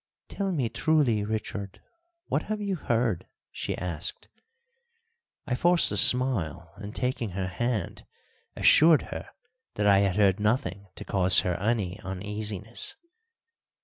[0.29, 1.79] "Tell me truly, Richard,
[2.25, 4.29] what have you heard?" she asked.
[5.45, 8.07] I forced a smile, and, taking her hand,
[8.55, 9.29] assured her
[9.75, 12.95] that I had heard nothing to cause her any uneasiness.